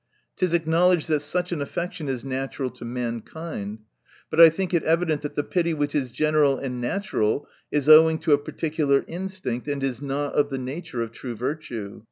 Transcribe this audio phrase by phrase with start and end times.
[0.35, 3.83] It is acknowledged, that such an affec tion is natural to mankind.
[4.31, 8.17] But I think it evident, that the pity which is general and natural, is owing
[8.21, 11.99] to a particular instinct, and is not of the nature of true virtue.